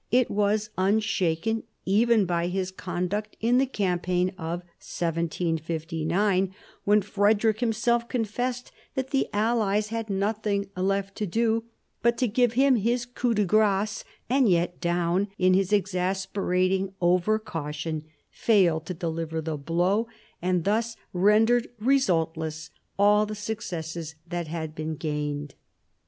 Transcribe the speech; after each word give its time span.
It 0.09 0.31
was 0.31 0.71
unshaken 0.79 1.61
even 1.85 2.25
by 2.25 2.47
his 2.47 2.71
conduct 2.71 3.37
in 3.39 3.59
the 3.59 3.67
campaign 3.67 4.29
of 4.29 4.61
1759, 4.81 6.55
when 6.85 7.03
Frederick 7.03 7.59
himself 7.59 8.09
confessed 8.09 8.71
that 8.95 9.11
the 9.11 9.27
allies 9.31 9.89
had 9.89 10.09
nothing 10.09 10.67
left 10.75 11.15
to 11.17 11.27
do 11.27 11.65
but 12.01 12.17
to 12.17 12.27
give 12.27 12.53
him 12.53 12.77
his 12.77 13.05
coup 13.05 13.35
de 13.35 13.45
grace, 13.45 14.03
and 14.27 14.49
yet 14.49 14.81
Daun 14.81 15.27
in 15.37 15.53
his 15.53 15.71
exasperating 15.71 16.95
over 16.99 17.37
caution 17.37 18.03
failed 18.31 18.87
to 18.87 18.95
deliver 18.95 19.39
the 19.39 19.55
blow, 19.55 20.07
and 20.41 20.63
thus 20.63 20.95
rendered 21.13 21.67
resultless 21.79 22.71
all 22.97 23.27
the 23.27 23.35
successes 23.35 24.15
that 24.27 24.47
had 24.47 24.73
been 24.73 24.95
gained. 24.95 25.53